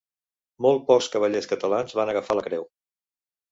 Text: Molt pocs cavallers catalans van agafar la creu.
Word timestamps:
Molt 0.65 0.81
pocs 0.87 1.09
cavallers 1.17 1.49
catalans 1.53 1.95
van 2.01 2.13
agafar 2.17 2.41
la 2.41 2.47
creu. 2.51 2.69